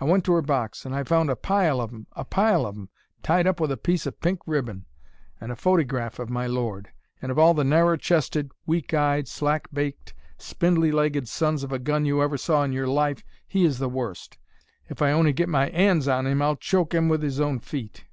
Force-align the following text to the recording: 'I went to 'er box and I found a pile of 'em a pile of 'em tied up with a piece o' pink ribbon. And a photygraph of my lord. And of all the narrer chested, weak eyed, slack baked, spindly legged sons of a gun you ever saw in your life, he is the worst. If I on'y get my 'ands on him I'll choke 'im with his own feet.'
'I 0.00 0.04
went 0.04 0.24
to 0.26 0.34
'er 0.36 0.40
box 0.40 0.86
and 0.86 0.94
I 0.94 1.02
found 1.02 1.30
a 1.30 1.34
pile 1.34 1.80
of 1.80 1.92
'em 1.92 2.06
a 2.12 2.24
pile 2.24 2.64
of 2.64 2.76
'em 2.76 2.90
tied 3.24 3.48
up 3.48 3.58
with 3.58 3.72
a 3.72 3.76
piece 3.76 4.06
o' 4.06 4.12
pink 4.12 4.38
ribbon. 4.46 4.84
And 5.40 5.50
a 5.50 5.56
photygraph 5.56 6.20
of 6.20 6.30
my 6.30 6.46
lord. 6.46 6.90
And 7.20 7.32
of 7.32 7.40
all 7.40 7.54
the 7.54 7.64
narrer 7.64 7.96
chested, 7.96 8.52
weak 8.66 8.94
eyed, 8.94 9.26
slack 9.26 9.66
baked, 9.72 10.14
spindly 10.38 10.92
legged 10.92 11.26
sons 11.26 11.64
of 11.64 11.72
a 11.72 11.80
gun 11.80 12.04
you 12.04 12.22
ever 12.22 12.36
saw 12.36 12.62
in 12.62 12.70
your 12.72 12.86
life, 12.86 13.24
he 13.48 13.64
is 13.64 13.80
the 13.80 13.88
worst. 13.88 14.38
If 14.88 15.02
I 15.02 15.10
on'y 15.10 15.32
get 15.32 15.48
my 15.48 15.68
'ands 15.70 16.06
on 16.06 16.28
him 16.28 16.40
I'll 16.40 16.54
choke 16.54 16.94
'im 16.94 17.08
with 17.08 17.24
his 17.24 17.40
own 17.40 17.58
feet.' 17.58 18.04